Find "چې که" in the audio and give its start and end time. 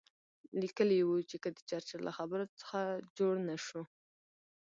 1.29-1.49